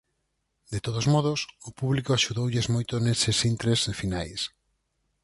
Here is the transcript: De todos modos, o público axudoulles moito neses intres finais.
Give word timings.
De 0.73 0.79
todos 0.85 1.05
modos, 1.13 1.39
o 1.69 1.71
público 1.79 2.09
axudoulles 2.13 2.67
moito 2.75 2.93
neses 3.05 3.37
intres 3.51 3.79
finais. 4.01 4.41